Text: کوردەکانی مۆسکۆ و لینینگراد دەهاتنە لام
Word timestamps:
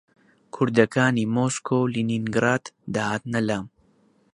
کوردەکانی 0.53 1.25
مۆسکۆ 1.35 1.77
و 1.81 1.91
لینینگراد 1.93 2.63
دەهاتنە 2.93 3.41
لام 3.47 3.65